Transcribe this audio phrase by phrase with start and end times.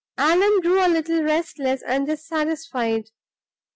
[0.17, 3.11] Allan grew a little restless and dissatisfied.